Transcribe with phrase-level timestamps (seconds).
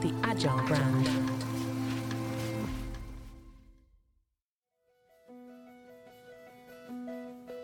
[0.00, 1.10] The Agile brand.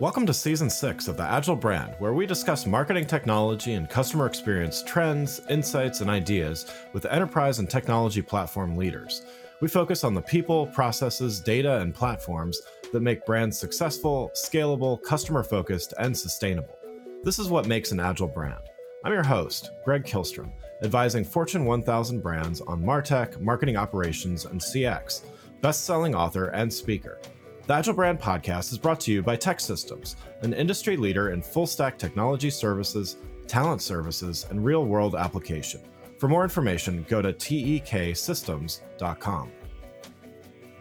[0.01, 4.27] Welcome to season six of the Agile brand, where we discuss marketing technology and customer
[4.27, 9.23] experience trends, insights, and ideas with enterprise and technology platform leaders.
[9.61, 12.61] We focus on the people, processes, data, and platforms
[12.93, 16.77] that make brands successful, scalable, customer focused, and sustainable.
[17.23, 18.59] This is what makes an Agile brand.
[19.05, 20.51] I'm your host, Greg Kihlstrom,
[20.83, 25.27] advising Fortune 1000 brands on Martech, marketing operations, and CX,
[25.61, 27.21] best selling author and speaker.
[27.67, 31.67] The Agile Brand Podcast is brought to you by TEKsystems, an industry leader in full
[31.67, 35.83] stack technology services, talent services, and real world application.
[36.19, 39.51] For more information, go to teksystems.com.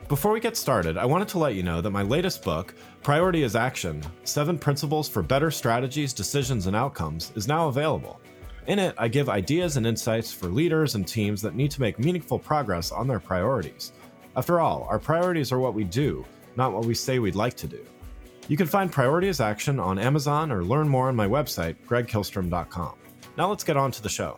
[0.10, 3.44] Before we get started, I wanted to let you know that my latest book, Priority
[3.44, 8.20] is Action Seven Principles for Better Strategies, Decisions, and Outcomes, is now available.
[8.66, 12.00] In it, I give ideas and insights for leaders and teams that need to make
[12.00, 13.92] meaningful progress on their priorities.
[14.38, 16.26] After all, our priorities are what we do,
[16.56, 17.86] not what we say we'd like to do.
[18.48, 22.96] You can find Priority is Action on Amazon or learn more on my website, gregkihlstrom.com.
[23.38, 24.38] Now let's get on to the show.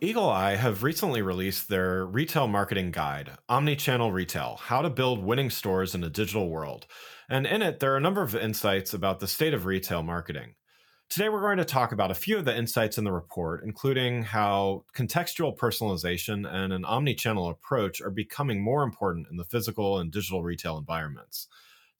[0.00, 5.50] Eagle Eye have recently released their retail marketing guide, Omnichannel Retail How to Build Winning
[5.50, 6.86] Stores in a Digital World.
[7.28, 10.54] And in it, there are a number of insights about the state of retail marketing.
[11.08, 14.24] Today, we're going to talk about a few of the insights in the report, including
[14.24, 20.10] how contextual personalization and an omni-channel approach are becoming more important in the physical and
[20.10, 21.46] digital retail environments.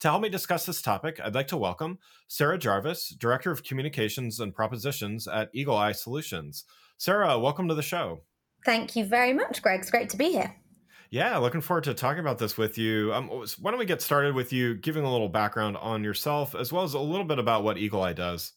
[0.01, 4.39] To help me discuss this topic, I'd like to welcome Sarah Jarvis, Director of Communications
[4.39, 6.65] and Propositions at Eagle Eye Solutions.
[6.97, 8.21] Sarah, welcome to the show.
[8.65, 9.79] Thank you very much, Greg.
[9.79, 10.53] It's great to be here.
[11.09, 13.13] Yeah, looking forward to talking about this with you.
[13.13, 16.71] Um, why don't we get started with you giving a little background on yourself, as
[16.71, 18.53] well as a little bit about what Eagle Eye does?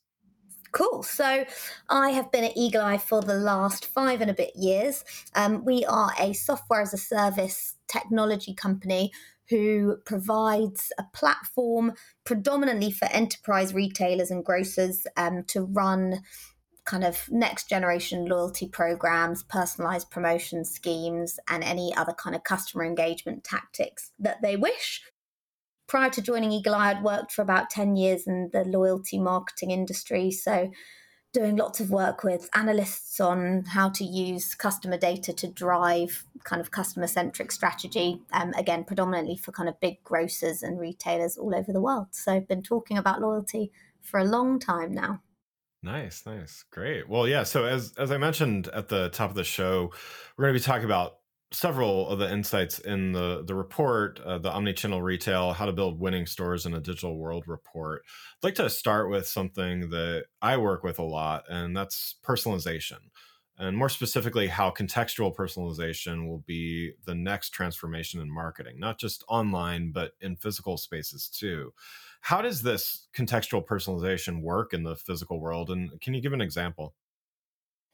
[0.72, 1.03] Cool.
[1.03, 1.44] So
[1.88, 5.04] I have been at Eagle Eye for the last five and a bit years.
[5.34, 9.10] Um, we are a software as a service technology company
[9.48, 11.92] who provides a platform
[12.25, 16.22] predominantly for enterprise retailers and grocers um, to run
[16.84, 22.84] kind of next generation loyalty programs, personalized promotion schemes, and any other kind of customer
[22.84, 25.02] engagement tactics that they wish
[25.90, 29.72] prior to joining Eagle Eye, I'd worked for about 10 years in the loyalty marketing
[29.72, 30.30] industry.
[30.30, 30.70] So,
[31.32, 36.60] doing lots of work with analysts on how to use customer data to drive kind
[36.60, 38.20] of customer centric strategy.
[38.32, 42.06] Um, again, predominantly for kind of big grocers and retailers all over the world.
[42.12, 45.22] So, I've been talking about loyalty for a long time now.
[45.82, 47.08] Nice, nice, great.
[47.08, 47.42] Well, yeah.
[47.42, 49.90] So as as I mentioned at the top of the show,
[50.36, 51.14] we're going to be talking about
[51.53, 55.99] several of the insights in the the report, uh, the omnichannel retail, how to build
[56.00, 58.03] winning stores in a digital world report.
[58.06, 62.99] I'd like to start with something that I work with a lot, and that's personalization.
[63.59, 69.22] And more specifically, how contextual personalization will be the next transformation in marketing, not just
[69.28, 71.75] online, but in physical spaces too.
[72.22, 75.71] How does this contextual personalization work in the physical world?
[75.71, 76.94] And can you give an example?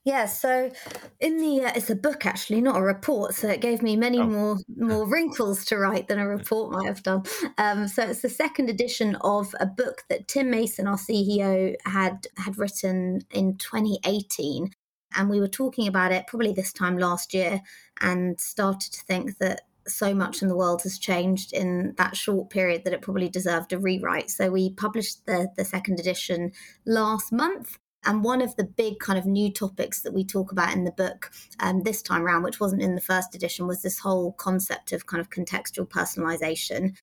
[0.07, 0.71] Yeah, so
[1.19, 3.35] in the uh, it's a book actually, not a report.
[3.35, 4.27] So it gave me many oh.
[4.29, 7.25] more more wrinkles to write than a report might have done.
[7.59, 12.29] Um, so it's the second edition of a book that Tim Mason, our CEO, had
[12.37, 14.71] had written in 2018,
[15.17, 17.61] and we were talking about it probably this time last year,
[18.01, 22.49] and started to think that so much in the world has changed in that short
[22.51, 24.31] period that it probably deserved a rewrite.
[24.31, 26.53] So we published the the second edition
[26.87, 30.73] last month and one of the big kind of new topics that we talk about
[30.73, 31.31] in the book
[31.61, 35.07] um, this time around, which wasn't in the first edition, was this whole concept of
[35.07, 36.97] kind of contextual personalization.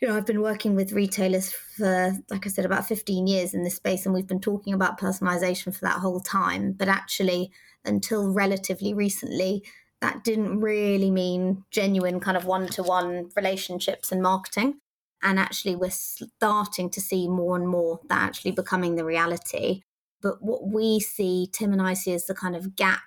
[0.00, 3.64] You know, I've been working with retailers for, like I said, about 15 years in
[3.64, 6.72] this space, and we've been talking about personalization for that whole time.
[6.72, 7.50] But actually,
[7.84, 9.64] until relatively recently,
[10.00, 14.74] that didn't really mean genuine kind of one to one relationships and marketing.
[15.22, 19.82] And actually, we're starting to see more and more that actually becoming the reality.
[20.24, 23.02] But what we see, Tim and I see, as the kind of gap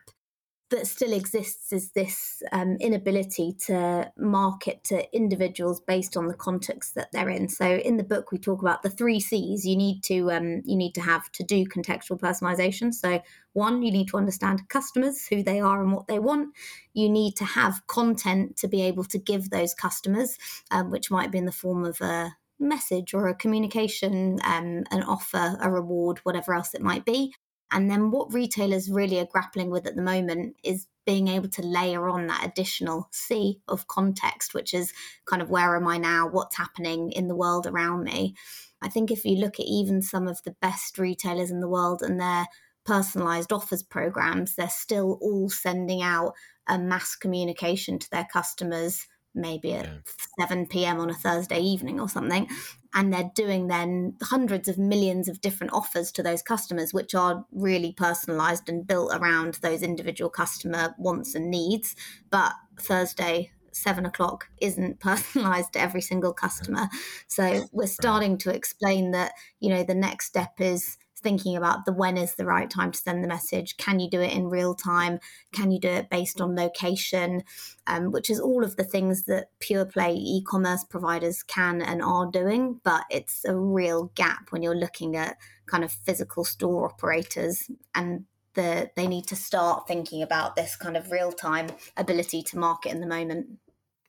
[0.70, 6.94] that still exists is this um, inability to market to individuals based on the context
[6.94, 7.50] that they're in.
[7.50, 10.76] So in the book, we talk about the three C's you need to um, you
[10.76, 12.94] need to have to do contextual personalization.
[12.94, 13.20] So
[13.54, 16.50] one, you need to understand customers, who they are and what they want.
[16.94, 20.38] You need to have content to be able to give those customers,
[20.70, 25.04] um, which might be in the form of a message or a communication, um, an
[25.04, 27.34] offer, a reward, whatever else it might be.
[27.72, 31.62] And then what retailers really are grappling with at the moment is being able to
[31.62, 34.94] layer on that additional C of context, which is
[35.26, 36.28] kind of where am I now?
[36.30, 38.36] What's happening in the world around me?
[38.82, 42.02] I think if you look at even some of the best retailers in the world
[42.02, 42.46] and their
[42.86, 46.34] personalized offers programs, they're still all sending out
[46.68, 49.08] a mass communication to their customers
[49.38, 49.98] maybe at yeah.
[50.40, 51.00] 7 p.m.
[51.00, 52.48] on a Thursday evening or something.
[52.94, 57.46] And they're doing then hundreds of millions of different offers to those customers, which are
[57.52, 61.96] really personalized and built around those individual customer wants and needs.
[62.30, 66.46] But Thursday, seven o'clock isn't personalized to every single mm-hmm.
[66.46, 66.90] customer.
[67.28, 70.98] So we're starting to explain that, you know, the next step is
[71.28, 73.76] thinking about the when is the right time to send the message.
[73.76, 75.20] Can you do it in real time?
[75.52, 77.44] Can you do it based on location?
[77.86, 82.02] Um, which is all of the things that pure play e commerce providers can and
[82.02, 82.80] are doing.
[82.82, 85.36] But it's a real gap when you're looking at
[85.66, 90.96] kind of physical store operators and the, they need to start thinking about this kind
[90.96, 93.48] of real time ability to market in the moment.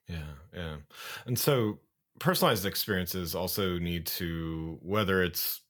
[0.06, 0.76] Yeah, yeah.
[1.26, 1.80] And so
[2.20, 5.62] personalized experiences also need to, whether it's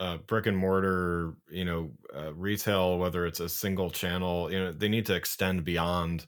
[0.00, 4.72] uh, brick and mortar, you know, uh, retail, whether it's a single channel, you know,
[4.72, 6.26] they need to extend beyond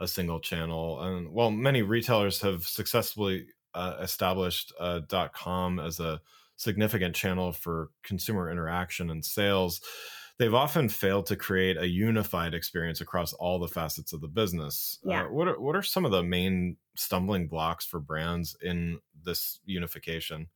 [0.00, 1.00] a single channel.
[1.00, 5.00] And while many retailers have successfully uh, established uh,
[5.32, 6.20] .com as a
[6.56, 9.80] significant channel for consumer interaction and sales,
[10.38, 14.98] they've often failed to create a unified experience across all the facets of the business.
[15.06, 15.24] Uh, yeah.
[15.24, 19.60] Uh, what are, what are some of the main stumbling blocks for brands in this
[19.64, 20.48] unification?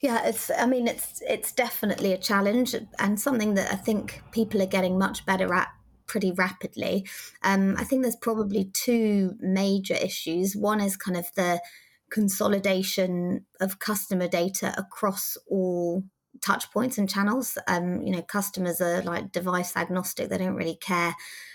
[0.00, 0.50] Yeah, it's.
[0.50, 4.98] I mean, it's it's definitely a challenge and something that I think people are getting
[4.98, 5.68] much better at
[6.06, 7.06] pretty rapidly.
[7.42, 10.54] Um, I think there's probably two major issues.
[10.54, 11.60] One is kind of the
[12.10, 16.04] consolidation of customer data across all
[16.44, 17.56] touch points and channels.
[17.66, 21.14] Um, you know, customers are like device agnostic; they don't really care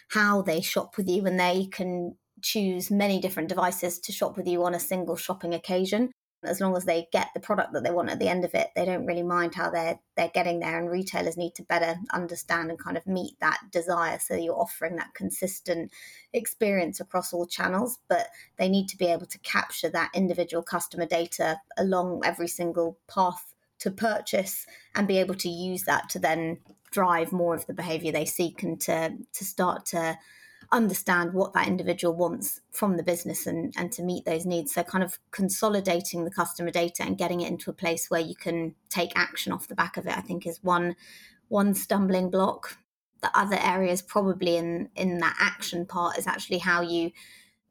[0.09, 4.47] how they shop with you, and they can choose many different devices to shop with
[4.47, 6.09] you on a single shopping occasion
[6.43, 8.69] as long as they get the product that they want at the end of it,
[8.75, 10.79] they don't really mind how they're they're getting there.
[10.79, 14.19] And retailers need to better understand and kind of meet that desire.
[14.19, 15.91] So you're offering that consistent
[16.33, 18.27] experience across all channels, but
[18.57, 23.53] they need to be able to capture that individual customer data along every single path
[23.79, 24.65] to purchase
[24.95, 26.59] and be able to use that to then
[26.91, 30.17] drive more of the behavior they seek and to to start to
[30.71, 34.73] understand what that individual wants from the business and, and to meet those needs.
[34.73, 38.35] So, kind of consolidating the customer data and getting it into a place where you
[38.35, 40.95] can take action off the back of it, I think, is one
[41.49, 42.77] one stumbling block.
[43.21, 47.11] The other areas, probably in in that action part, is actually how you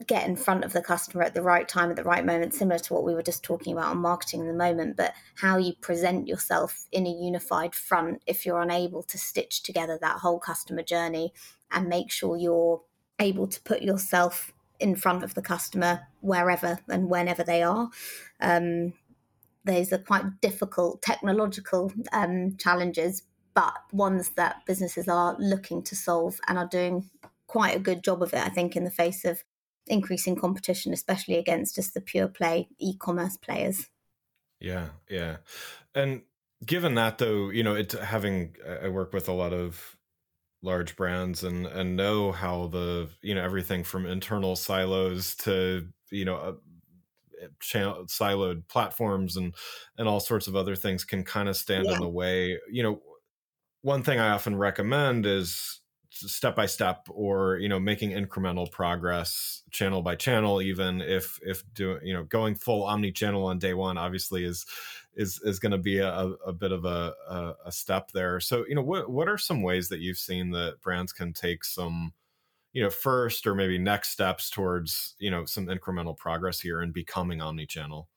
[0.07, 2.79] get in front of the customer at the right time at the right moment similar
[2.79, 5.75] to what we were just talking about on marketing in the moment but how you
[5.83, 10.83] present yourself in a unified front if you're unable to stitch together that whole customer
[10.83, 11.35] journey
[11.71, 12.81] and make sure you're
[13.21, 17.91] able to put yourself in front of the customer wherever and whenever they are.
[18.41, 18.95] Um,
[19.65, 23.23] those are quite difficult technological um, challenges,
[23.55, 27.11] but ones that businesses are looking to solve and are doing
[27.47, 29.45] quite a good job of it, I think, in the face of
[29.87, 33.91] increasing competition, especially against just the pure play e commerce players.
[34.61, 35.39] Yeah, yeah.
[35.95, 36.23] And
[36.65, 39.97] given that, though, you know, it having, I work with a lot of
[40.63, 46.25] large brands and and know how the you know everything from internal silos to you
[46.25, 46.53] know uh,
[47.61, 49.55] channel siloed platforms and
[49.97, 51.95] and all sorts of other things can kind of stand yeah.
[51.95, 53.01] in the way you know
[53.83, 55.80] one thing i often recommend is
[56.13, 61.63] step by step or you know making incremental progress channel by channel even if if
[61.73, 64.67] doing you know going full omni channel on day one obviously is
[65.15, 68.41] is is going to be a, a bit of a, a, a step there.
[68.41, 71.65] So you know, what what are some ways that you've seen that brands can take
[71.65, 72.13] some
[72.73, 76.93] you know first or maybe next steps towards you know some incremental progress here and
[76.93, 78.09] becoming omni-channel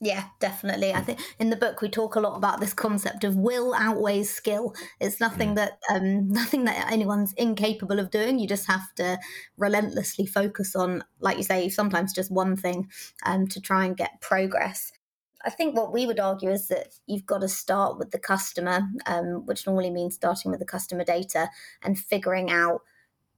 [0.00, 0.92] yeah, definitely.
[0.94, 4.30] I think in the book we talk a lot about this concept of will outweighs
[4.30, 4.74] skill.
[5.00, 5.54] It's nothing mm.
[5.56, 8.38] that um, nothing that anyone's incapable of doing.
[8.38, 9.18] You just have to
[9.56, 12.88] relentlessly focus on, like you say, sometimes just one thing
[13.24, 14.92] um, to try and get progress.
[15.44, 18.82] I think what we would argue is that you've got to start with the customer,
[19.06, 21.48] um, which normally means starting with the customer data
[21.82, 22.82] and figuring out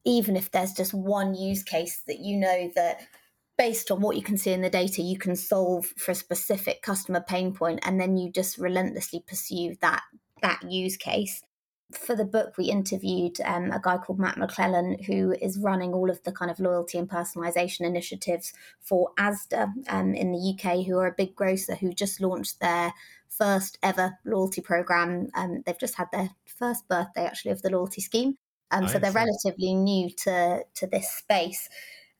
[0.05, 3.03] even if there's just one use case that you know that
[3.61, 6.81] based on what you can see in the data, you can solve for a specific
[6.81, 10.01] customer pain point, and then you just relentlessly pursue that
[10.41, 11.43] that use case.
[11.93, 16.09] For the book, we interviewed um, a guy called Matt McClellan, who is running all
[16.09, 20.97] of the kind of loyalty and personalization initiatives for ASDA um, in the UK, who
[20.97, 22.95] are a big grocer who just launched their
[23.29, 25.29] first ever loyalty program.
[25.35, 28.39] Um, they've just had their first birthday, actually, of the loyalty scheme.
[28.71, 31.69] Um, so they're relatively new to to this space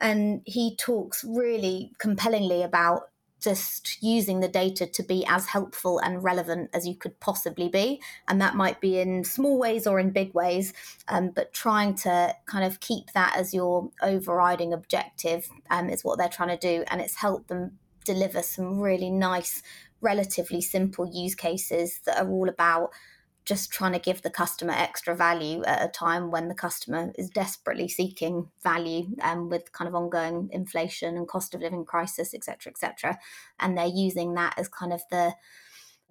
[0.01, 6.23] and he talks really compellingly about just using the data to be as helpful and
[6.23, 8.01] relevant as you could possibly be.
[8.29, 10.73] And that might be in small ways or in big ways,
[11.09, 16.19] um, but trying to kind of keep that as your overriding objective um, is what
[16.19, 16.85] they're trying to do.
[16.89, 19.63] And it's helped them deliver some really nice,
[20.01, 22.91] relatively simple use cases that are all about
[23.45, 27.31] just trying to give the customer extra value at a time when the customer is
[27.31, 32.43] desperately seeking value um, with kind of ongoing inflation and cost of living crisis, etc.,
[32.45, 33.19] cetera, et cetera.
[33.59, 35.35] And they're using that as kind of the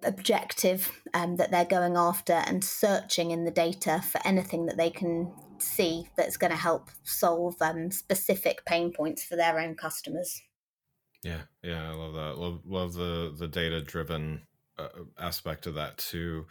[0.02, 4.90] objective um, that they're going after and searching in the data for anything that they
[4.90, 10.42] can see that's going to help solve um, specific pain points for their own customers.
[11.22, 12.38] Yeah, yeah, I love that.
[12.38, 14.42] Love love the the data driven
[14.78, 16.46] uh, aspect of that too.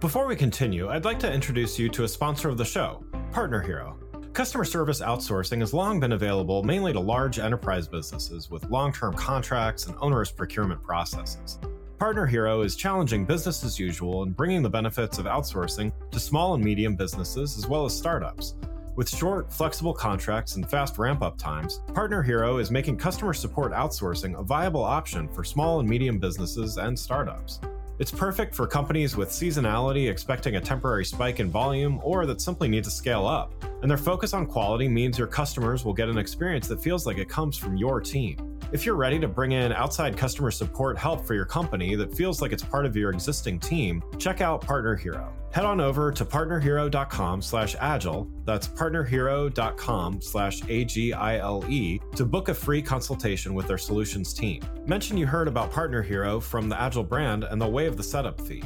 [0.00, 3.60] Before we continue, I'd like to introduce you to a sponsor of the show, Partner
[3.60, 3.98] Hero.
[4.32, 9.12] Customer service outsourcing has long been available mainly to large enterprise businesses with long term
[9.12, 11.58] contracts and onerous procurement processes.
[11.98, 16.54] Partner Hero is challenging business as usual and bringing the benefits of outsourcing to small
[16.54, 18.54] and medium businesses as well as startups.
[18.96, 23.72] With short, flexible contracts and fast ramp up times, Partner Hero is making customer support
[23.72, 27.60] outsourcing a viable option for small and medium businesses and startups.
[28.00, 32.66] It's perfect for companies with seasonality expecting a temporary spike in volume or that simply
[32.66, 33.52] need to scale up.
[33.82, 37.18] And their focus on quality means your customers will get an experience that feels like
[37.18, 38.49] it comes from your team.
[38.72, 42.40] If you're ready to bring in outside customer support help for your company that feels
[42.40, 45.32] like it's part of your existing team, check out Partner Hero.
[45.50, 52.80] Head on over to partnerhero.com slash agile, that's partnerhero.com slash A-G-I-L-E, to book a free
[52.80, 54.62] consultation with their solutions team.
[54.86, 58.40] Mention you heard about Partner Hero from the Agile brand and they'll waive the setup
[58.40, 58.62] fee.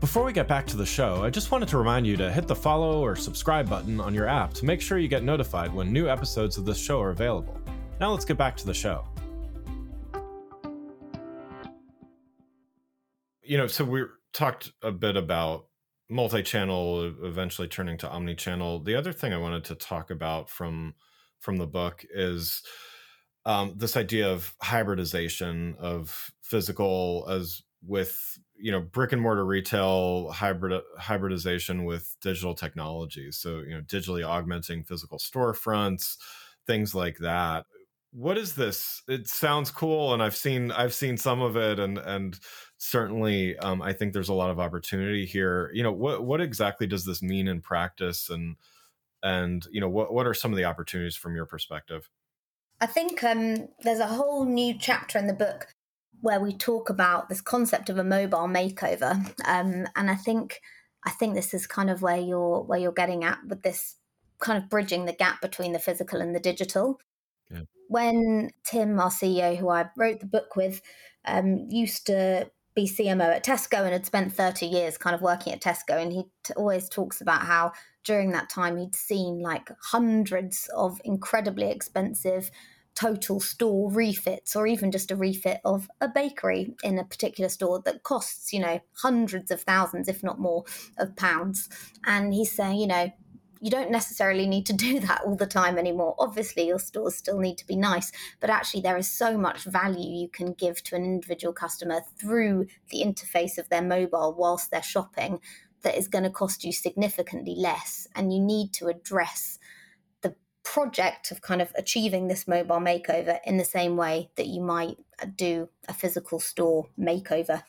[0.00, 2.46] Before we get back to the show, I just wanted to remind you to hit
[2.46, 5.90] the follow or subscribe button on your app to make sure you get notified when
[5.90, 7.58] new episodes of this show are available.
[8.00, 9.06] Now let's get back to the show.
[13.44, 15.66] You know, so we talked a bit about
[16.10, 18.80] multi-channel eventually turning to omni-channel.
[18.80, 20.94] The other thing I wanted to talk about from
[21.40, 22.62] from the book is
[23.44, 30.30] um, this idea of hybridization of physical as with you know brick and mortar retail
[30.30, 33.30] hybrid hybridization with digital technology.
[33.30, 36.16] So you know digitally augmenting physical storefronts
[36.66, 37.66] things like that.
[38.12, 39.02] What is this?
[39.08, 42.38] It sounds cool and i've seen i've seen some of it and and
[42.76, 45.70] certainly um, i think there's a lot of opportunity here.
[45.72, 48.30] You know what what exactly does this mean in practice?
[48.30, 48.56] And
[49.22, 52.10] and you know what what are some of the opportunities from your perspective?
[52.80, 55.68] I think um, there's a whole new chapter in the book
[56.20, 59.14] where we talk about this concept of a mobile makeover.
[59.46, 60.60] Um, and i think
[61.04, 63.96] i think this is kind of where you're where you're getting at with this
[64.38, 67.00] kind of bridging the gap between the physical and the digital.
[67.50, 67.62] Yeah.
[67.88, 70.82] When Tim, our CEO, who I wrote the book with,
[71.24, 75.52] um, used to be CMO at Tesco and had spent 30 years kind of working
[75.52, 76.00] at Tesco.
[76.00, 77.72] And he t- always talks about how
[78.04, 82.50] during that time he'd seen like hundreds of incredibly expensive
[82.94, 87.82] total store refits or even just a refit of a bakery in a particular store
[87.84, 90.64] that costs, you know, hundreds of thousands, if not more,
[90.98, 91.68] of pounds.
[92.06, 93.12] And he's saying, you know,
[93.64, 96.14] you don't necessarily need to do that all the time anymore.
[96.18, 100.20] Obviously, your stores still need to be nice, but actually, there is so much value
[100.20, 104.82] you can give to an individual customer through the interface of their mobile whilst they're
[104.82, 105.40] shopping
[105.80, 108.06] that is going to cost you significantly less.
[108.14, 109.58] And you need to address
[110.20, 114.60] the project of kind of achieving this mobile makeover in the same way that you
[114.60, 114.98] might
[115.36, 117.62] do a physical store makeover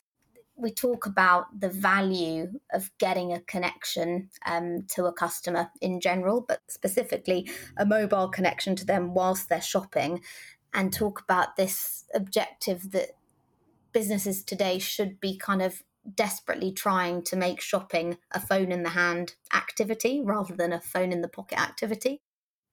[0.56, 6.44] we talk about the value of getting a connection um, to a customer in general,
[6.46, 10.22] but specifically a mobile connection to them whilst they're shopping,
[10.72, 13.10] and talk about this objective that
[13.92, 15.82] businesses today should be kind of
[16.14, 21.12] desperately trying to make shopping a phone in the hand activity rather than a phone
[21.12, 22.20] in the pocket activity.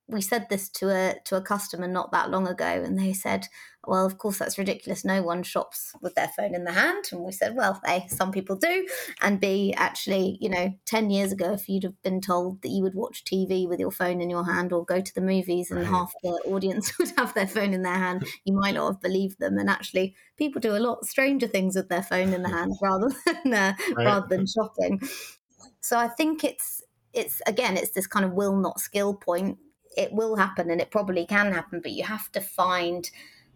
[0.08, 3.48] We said this to a to a customer not that long ago and they said
[3.86, 7.22] well of course that's ridiculous no one shops with their phone in the hand and
[7.22, 8.86] we said well a some people do
[9.22, 12.84] and b actually you know 10 years ago if you'd have been told that you
[12.84, 15.80] would watch tv with your phone in your hand or go to the movies and
[15.80, 15.90] right.
[15.90, 19.40] half the audience would have their phone in their hand you might not have believed
[19.40, 22.74] them and actually people do a lot stranger things with their phone in the hand
[22.82, 24.06] rather than uh, right.
[24.06, 25.02] rather than shopping
[25.80, 26.82] so i think it's
[27.14, 29.58] it's again it's this kind of will not skill point
[29.98, 33.10] it will happen and it probably can happen, but you have to find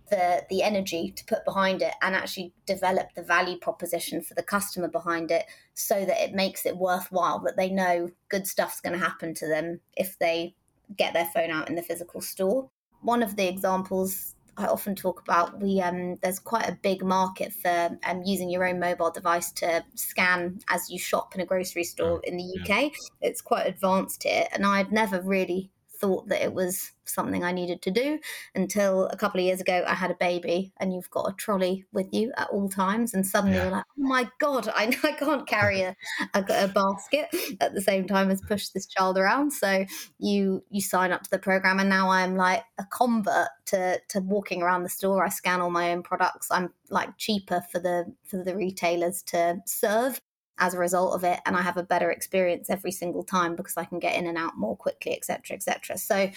[0.10, 4.44] the the energy to put behind it and actually develop the value proposition for the
[4.44, 8.98] customer behind it so that it makes it worthwhile that they know good stuff's going
[8.98, 10.56] to happen to them if they
[10.96, 12.70] get their phone out in the physical store
[13.02, 17.54] one of the examples I often talk about we um, there's quite a big market
[17.54, 21.84] for um, using your own mobile device to scan as you shop in a grocery
[21.84, 22.70] store in the UK.
[22.70, 22.90] Yeah.
[23.22, 27.82] It's quite advanced here, and I'd never really thought that it was something I needed
[27.84, 28.20] to do
[28.54, 31.86] until a couple of years ago I had a baby and you've got a trolley
[31.94, 33.64] with you at all times and suddenly yeah.
[33.64, 35.96] you're like oh my god I, I can't carry a,
[36.34, 37.28] a, a, basket
[37.62, 39.52] at the same time as push this child around.
[39.52, 39.86] So
[40.20, 44.20] you you sign up to the program and now I'm like a convert to to
[44.20, 45.26] walking around the store.
[45.26, 46.48] I scan all my own products.
[46.52, 50.22] I'm like cheaper for the for the retailers to serve
[50.60, 53.78] as a result of it and i have a better experience every single time because
[53.78, 56.30] i can get in and out more quickly etc etc so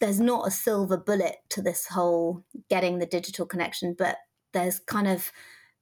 [0.00, 4.16] there's not a silver bullet to this whole getting the digital connection but
[4.52, 5.32] there's kind of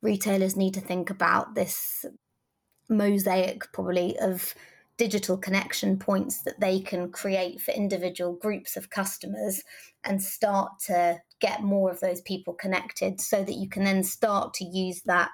[0.02, 2.04] retailers need to think about this
[2.88, 4.54] mosaic probably of
[4.96, 9.62] digital connection points that they can create for individual groups of customers
[10.04, 14.54] and start to get more of those people connected so that you can then start
[14.54, 15.30] to use that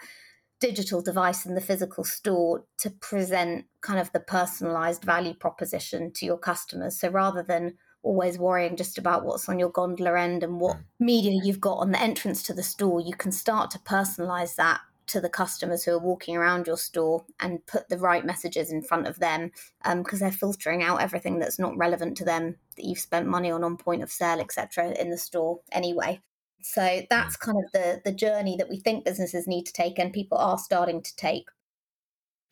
[0.61, 6.27] digital device in the physical store to present kind of the personalized value proposition to
[6.27, 7.01] your customers.
[7.01, 10.85] So rather than always worrying just about what's on your gondola end and what mm.
[10.99, 14.81] media you've got on the entrance to the store, you can start to personalize that
[15.11, 18.81] to the customers who are walking around your store and put the right messages in
[18.81, 19.51] front of them
[19.83, 23.51] because um, they're filtering out everything that's not relevant to them that you've spent money
[23.51, 26.21] on on point of sale etc in the store anyway
[26.63, 30.13] so that's kind of the the journey that we think businesses need to take, and
[30.13, 31.49] people are starting to take.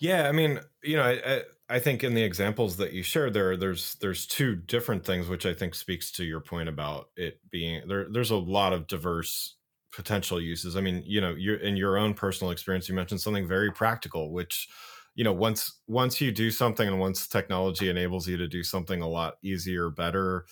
[0.00, 3.56] Yeah, I mean, you know, I, I think in the examples that you shared there,
[3.56, 7.86] there's there's two different things, which I think speaks to your point about it being
[7.88, 8.06] there.
[8.08, 9.56] There's a lot of diverse
[9.92, 10.76] potential uses.
[10.76, 14.32] I mean, you know, you're in your own personal experience, you mentioned something very practical,
[14.32, 14.68] which
[15.16, 19.02] you know once once you do something and once technology enables you to do something
[19.02, 20.46] a lot easier better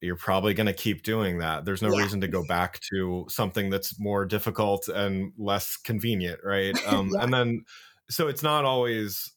[0.00, 1.64] you're probably going to keep doing that.
[1.64, 2.02] There's no yeah.
[2.02, 6.78] reason to go back to something that's more difficult and less convenient, right?
[6.90, 7.22] Um, yeah.
[7.22, 7.64] And then,
[8.08, 9.32] so it's not always.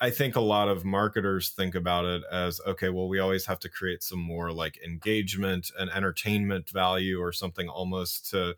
[0.00, 3.58] I think a lot of marketers think about it as okay, well, we always have
[3.60, 8.54] to create some more like engagement and entertainment value or something almost to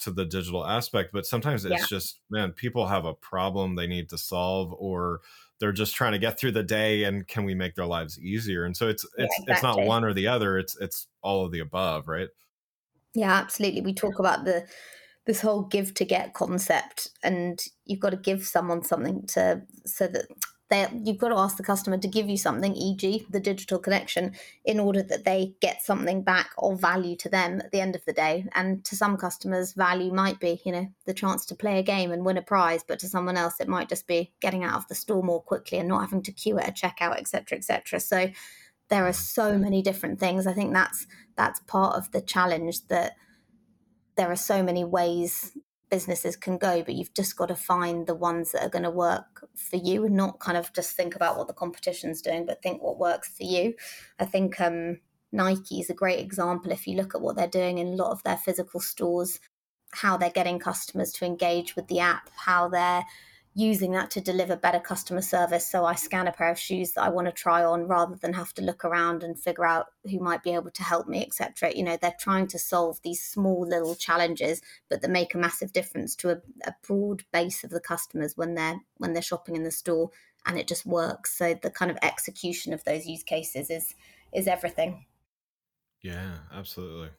[0.00, 1.10] to the digital aspect.
[1.12, 1.86] But sometimes it's yeah.
[1.88, 5.22] just man, people have a problem they need to solve, or
[5.62, 8.64] they're just trying to get through the day and can we make their lives easier
[8.64, 9.52] and so it's it's yeah, exactly.
[9.52, 12.30] it's not one or the other it's it's all of the above right
[13.14, 14.66] yeah absolutely we talk about the
[15.24, 20.08] this whole give to get concept and you've got to give someone something to so
[20.08, 20.26] that
[20.72, 24.32] they, you've got to ask the customer to give you something, e.g., the digital connection,
[24.64, 28.02] in order that they get something back of value to them at the end of
[28.06, 28.46] the day.
[28.54, 32.10] And to some customers, value might be, you know, the chance to play a game
[32.10, 34.88] and win a prize, but to someone else, it might just be getting out of
[34.88, 38.00] the store more quickly and not having to queue at a checkout, etc., etc.
[38.00, 38.30] So
[38.88, 40.46] there are so many different things.
[40.46, 41.06] I think that's
[41.36, 43.12] that's part of the challenge that
[44.16, 45.52] there are so many ways
[45.92, 48.90] businesses can go, but you've just got to find the ones that are going to
[48.90, 52.62] work for you and not kind of just think about what the competition's doing, but
[52.62, 53.74] think what works for you.
[54.18, 55.00] I think um,
[55.32, 56.72] Nike is a great example.
[56.72, 59.38] If you look at what they're doing in a lot of their physical stores,
[59.90, 63.04] how they're getting customers to engage with the app, how they're
[63.54, 65.66] using that to deliver better customer service.
[65.66, 68.32] So I scan a pair of shoes that I want to try on rather than
[68.32, 71.72] have to look around and figure out who might be able to help me, etc.
[71.74, 75.72] You know, they're trying to solve these small little challenges, but that make a massive
[75.72, 76.36] difference to a,
[76.66, 80.10] a broad base of the customers when they're when they're shopping in the store,
[80.46, 81.36] and it just works.
[81.36, 83.94] So the kind of execution of those use cases is
[84.32, 85.04] is everything.
[86.00, 87.10] Yeah, absolutely.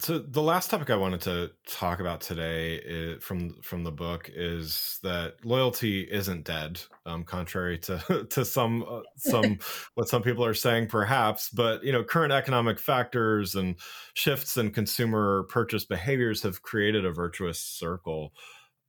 [0.00, 4.30] So the last topic I wanted to talk about today is, from from the book
[4.32, 9.58] is that loyalty isn't dead, um, contrary to to some uh, some
[9.94, 11.50] what some people are saying, perhaps.
[11.50, 13.76] But you know, current economic factors and
[14.14, 18.32] shifts in consumer purchase behaviors have created a virtuous circle.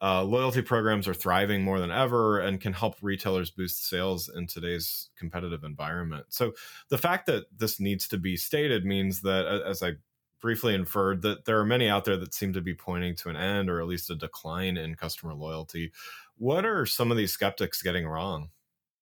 [0.02, 4.48] uh, loyalty programs are thriving more than ever and can help retailers boost sales in
[4.48, 6.26] today's competitive environment.
[6.30, 6.54] So,
[6.90, 9.94] the fact that this needs to be stated means that, as I
[10.42, 13.38] briefly inferred, that there are many out there that seem to be pointing to an
[13.38, 15.92] end or at least a decline in customer loyalty.
[16.38, 18.50] What are some of these skeptics getting wrong?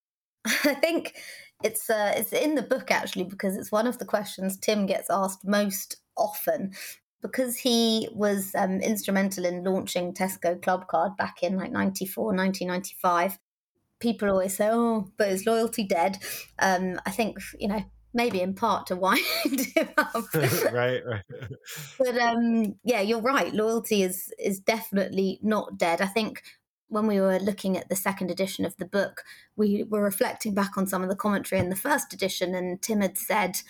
[0.45, 1.15] I think
[1.63, 5.09] it's uh, it's in the book actually because it's one of the questions Tim gets
[5.09, 6.73] asked most often
[7.21, 13.37] because he was um, instrumental in launching Tesco Clubcard back in like 94, 1995,
[13.99, 16.17] people always say, oh, but is loyalty dead?
[16.59, 19.21] Um, I think, you know, maybe in part to wind
[19.75, 20.25] him up.
[20.71, 21.23] right, right.
[21.97, 23.53] but um, yeah, you're right.
[23.53, 26.01] Loyalty is is definitely not dead.
[26.01, 26.43] I think
[26.87, 29.23] when we were looking at the second edition of the book,
[29.55, 33.01] we were reflecting back on some of the commentary in the first edition, and Tim
[33.01, 33.61] had said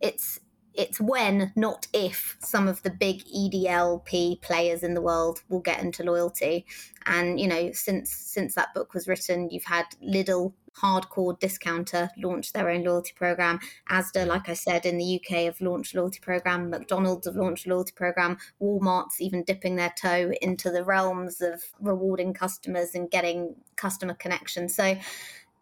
[0.00, 0.38] it's
[0.78, 5.82] it's when, not if, some of the big EDLP players in the world will get
[5.82, 6.66] into loyalty.
[7.04, 12.52] And you know, since since that book was written, you've had Lidl, hardcore discounter, launch
[12.52, 13.58] their own loyalty program.
[13.90, 16.70] Asda, like I said, in the UK have launched loyalty program.
[16.70, 18.38] McDonald's have launched loyalty program.
[18.62, 24.68] Walmart's even dipping their toe into the realms of rewarding customers and getting customer connection.
[24.68, 24.96] So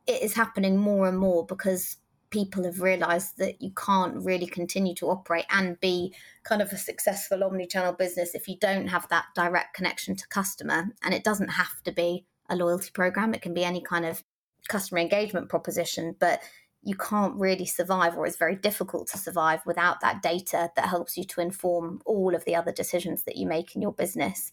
[0.07, 1.97] it is happening more and more because
[2.37, 6.77] people have realized that you can't really continue to operate and be kind of a
[6.77, 10.85] successful omni-channel business if you don't have that direct connection to customer.
[11.03, 13.33] And it doesn't have to be a loyalty program.
[13.33, 14.23] It can be any kind of
[14.69, 16.41] customer engagement proposition but
[16.83, 21.17] you can't really survive or it's very difficult to survive without that data that helps
[21.17, 24.51] you to inform all of the other decisions that you make in your business.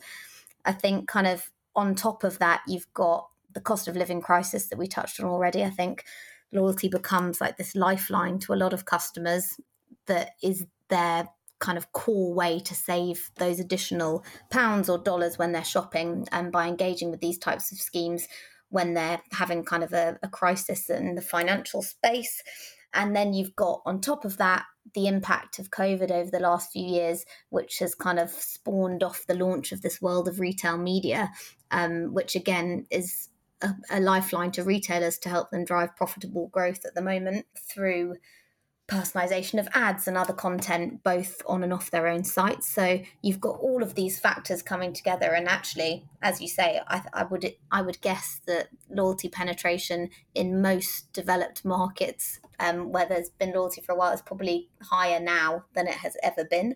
[0.63, 4.67] I think kind of on top of that you've got the cost of living crisis
[4.67, 6.03] that we touched on already i think
[6.53, 9.59] loyalty becomes like this lifeline to a lot of customers
[10.07, 11.27] that is their
[11.59, 16.51] kind of core way to save those additional pounds or dollars when they're shopping and
[16.51, 18.27] by engaging with these types of schemes
[18.69, 22.41] when they're having kind of a, a crisis in the financial space.
[22.93, 26.71] And then you've got on top of that the impact of COVID over the last
[26.71, 30.77] few years, which has kind of spawned off the launch of this world of retail
[30.77, 31.31] media,
[31.71, 33.29] um, which again is
[33.63, 38.17] a, a lifeline to retailers to help them drive profitable growth at the moment through
[38.87, 42.67] personalization of ads and other content both on and off their own sites.
[42.67, 45.33] So you've got all of these factors coming together.
[45.33, 50.61] And actually as you say I, I, would i would guess that loyalty penetration in
[50.61, 55.65] most developed markets um, where there's been loyalty for a while is probably higher now
[55.73, 56.75] than it has ever been.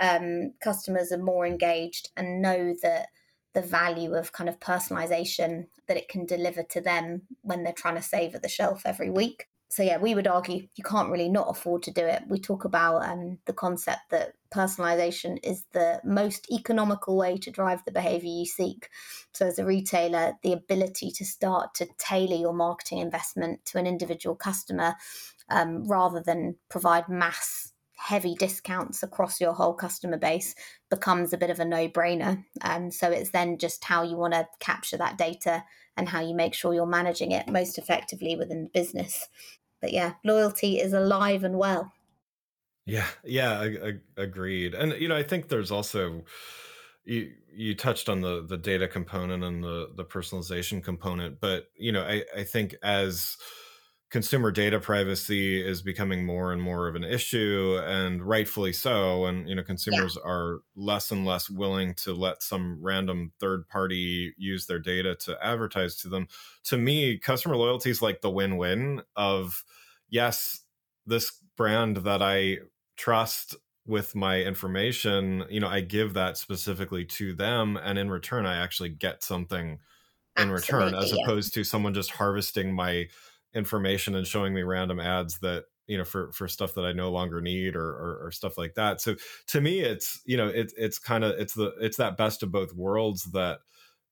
[0.00, 3.08] Um, customers are more engaged and know that
[3.54, 7.96] the value of kind of personalization that it can deliver to them when they're trying
[7.96, 9.48] to save at the shelf every week.
[9.68, 12.24] So yeah, we would argue you can't really not afford to do it.
[12.28, 17.82] We talk about um, the concept that personalization is the most economical way to drive
[17.86, 18.90] the behavior you seek.
[19.32, 23.86] So as a retailer, the ability to start to tailor your marketing investment to an
[23.86, 24.94] individual customer
[25.48, 27.71] um, rather than provide mass
[28.02, 30.56] heavy discounts across your whole customer base
[30.90, 32.44] becomes a bit of a no brainer.
[32.60, 35.62] And um, so it's then just how you want to capture that data
[35.96, 39.28] and how you make sure you're managing it most effectively within the business.
[39.80, 41.92] But yeah, loyalty is alive and well.
[42.86, 44.74] Yeah, yeah, I, I, agreed.
[44.74, 46.24] And you know, I think there's also
[47.04, 51.92] you you touched on the the data component and the the personalization component, but you
[51.92, 53.36] know, I I think as
[54.12, 59.48] consumer data privacy is becoming more and more of an issue and rightfully so and
[59.48, 60.30] you know consumers yeah.
[60.30, 65.34] are less and less willing to let some random third party use their data to
[65.42, 66.28] advertise to them
[66.62, 69.64] to me customer loyalty is like the win-win of
[70.10, 70.60] yes
[71.06, 72.58] this brand that i
[72.98, 78.44] trust with my information you know i give that specifically to them and in return
[78.44, 79.78] i actually get something
[80.36, 81.22] in Absolutely, return as yeah.
[81.24, 83.06] opposed to someone just harvesting my
[83.54, 87.10] information and showing me random ads that you know for for stuff that I no
[87.10, 89.00] longer need or or, or stuff like that.
[89.00, 89.16] So
[89.48, 92.52] to me, it's you know it's it's kind of it's the it's that best of
[92.52, 93.60] both worlds that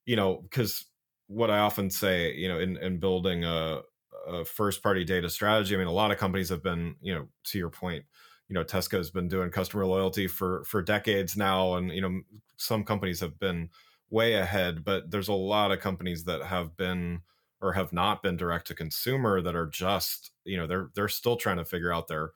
[0.07, 0.87] you know because
[1.29, 3.81] what I often say you know in in building a,
[4.27, 5.75] a first party data strategy.
[5.75, 8.05] I mean, a lot of companies have been you know to your point
[8.49, 12.21] you know Tesco's been doing customer loyalty for for decades now, and you know
[12.57, 13.71] some companies have been
[14.11, 17.23] way ahead, but there's a lot of companies that have been
[17.61, 21.37] or have not been direct to consumer that are just you know they're they're still
[21.37, 22.33] trying to figure out their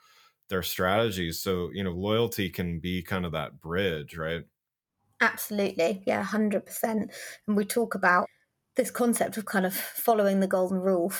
[0.49, 1.41] their strategies.
[1.41, 4.45] So you know loyalty can be kind of that bridge right?
[5.21, 6.03] Absolutely.
[6.07, 8.27] Yeah 100% and we talk about
[8.77, 11.13] this concept of kind of following the golden rule.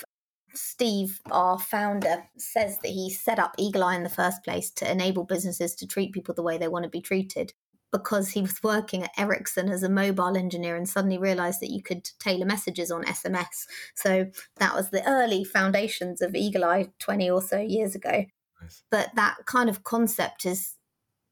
[0.57, 4.91] Steve, our founder, says that he set up Eagle Eye in the first place to
[4.91, 7.53] enable businesses to treat people the way they want to be treated
[7.95, 11.81] because he was working at Ericsson as a mobile engineer and suddenly realized that you
[11.81, 13.67] could tailor messages on SMS.
[13.95, 14.27] So
[14.57, 18.25] that was the early foundations of Eagle Eye 20 or so years ago.
[18.61, 18.83] Nice.
[18.91, 20.75] But that kind of concept is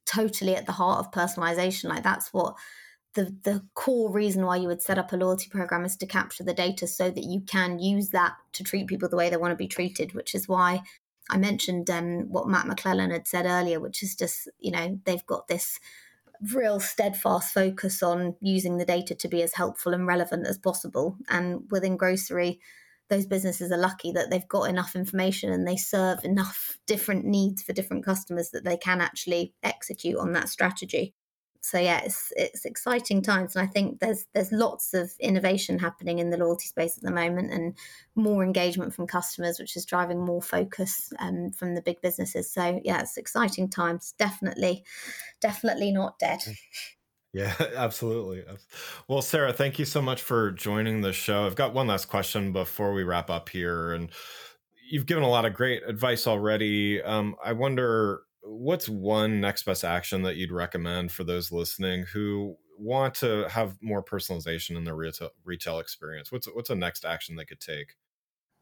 [0.06, 1.88] totally at the heart of personalization.
[1.88, 2.54] Like that's what
[3.14, 6.44] the the core reason why you would set up a loyalty program is to capture
[6.44, 9.50] the data so that you can use that to treat people the way they want
[9.50, 10.82] to be treated, which is why
[11.28, 15.26] I mentioned um, what Matt McClellan had said earlier, which is just, you know, they've
[15.26, 15.80] got this
[16.54, 21.16] real steadfast focus on using the data to be as helpful and relevant as possible.
[21.28, 22.60] And within grocery,
[23.08, 27.62] those businesses are lucky that they've got enough information and they serve enough different needs
[27.62, 31.14] for different customers that they can actually execute on that strategy
[31.62, 36.18] so yeah, it's it's exciting times, and I think there's there's lots of innovation happening
[36.18, 37.74] in the loyalty space at the moment, and
[38.16, 42.50] more engagement from customers, which is driving more focus um, from the big businesses.
[42.52, 44.12] So yeah, it's exciting times.
[44.18, 44.84] Definitely,
[45.40, 46.40] definitely not dead.
[47.34, 48.44] Yeah, absolutely.
[49.08, 51.46] Well, Sarah, thank you so much for joining the show.
[51.46, 54.10] I've got one last question before we wrap up here, and
[54.90, 57.00] you've given a lot of great advice already.
[57.00, 62.56] Um, I wonder what's one next best action that you'd recommend for those listening who
[62.78, 66.32] want to have more personalization in their retail retail experience?
[66.32, 67.94] What's what's a next action they could take?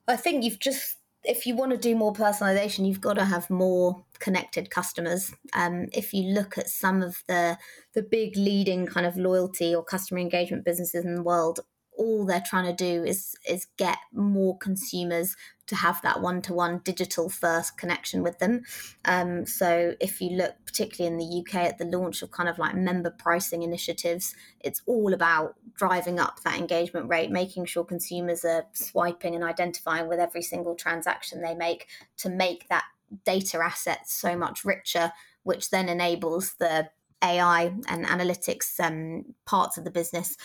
[0.06, 3.50] I think you've just if you want to do more personalization, you've got to have
[3.50, 5.32] more connected customers.
[5.52, 7.58] Um, if you look at some of the
[7.94, 11.60] the big leading kind of loyalty or customer engagement businesses in the world,
[11.96, 17.28] all they're trying to do is is get more consumers to have that one-to-one digital
[17.28, 18.62] first connection with them.
[19.04, 22.58] Um, so if you look particularly in the uk at the launch of kind of
[22.58, 28.44] like member pricing initiatives it's all about driving up that engagement rate making sure consumers
[28.44, 32.84] are swiping and identifying with every single transaction they make to make that
[33.24, 36.88] data asset so much richer which then enables the
[37.22, 40.36] ai and analytics um, parts of the business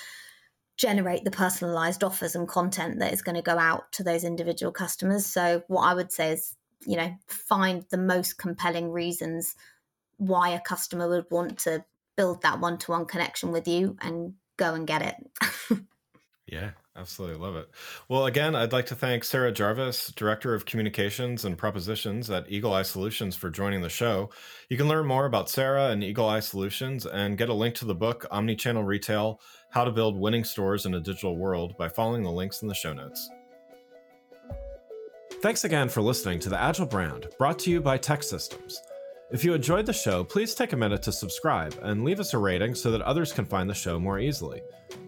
[0.77, 4.71] generate the personalized offers and content that is going to go out to those individual
[4.71, 5.25] customers.
[5.25, 9.55] So, what I would say is, you know, find the most compelling reasons
[10.17, 11.83] why a customer would want to
[12.15, 15.79] build that one to one connection with you and go and get it.
[16.47, 17.38] yeah, absolutely.
[17.38, 17.69] Love it.
[18.08, 22.73] Well, again, I'd like to thank Sarah Jarvis, Director of Communications and Propositions at Eagle
[22.73, 24.29] Eye Solutions, for joining the show.
[24.69, 27.86] You can learn more about Sarah and Eagle Eye Solutions and get a link to
[27.86, 29.39] the book, Omnichannel Retail
[29.75, 32.73] how to Build Winning Stores in a Digital World by following the links in the
[32.73, 33.29] show notes.
[35.41, 38.77] Thanks again for listening to the Agile Brand, brought to you by TEKsystems.
[39.31, 42.38] If you enjoyed the show, please take a minute to subscribe and leave us a
[42.38, 44.61] rating so that others can find the show more easily.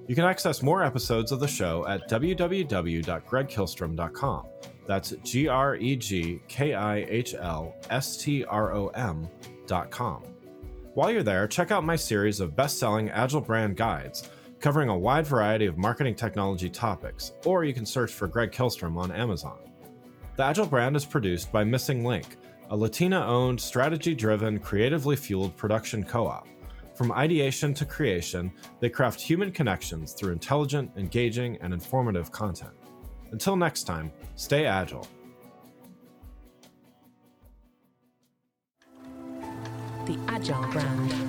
[0.08, 4.48] You can access more episodes of the show at www.gregkihlstrom.com.
[4.88, 10.24] That's G R E G K I H L S T R O M.com.
[10.96, 14.98] While you're there, check out my series of best selling Agile brand guides covering a
[14.98, 19.60] wide variety of marketing technology topics, or you can search for Greg Kihlstrom on Amazon.
[20.38, 22.38] The Agile brand is produced by Missing Link,
[22.70, 26.48] a Latina owned, strategy driven, creatively fueled production co op.
[26.96, 32.74] From ideation to creation, they craft human connections through intelligent, engaging, and informative content.
[33.32, 35.08] Until next time, stay agile.
[40.06, 41.27] The Agile brand.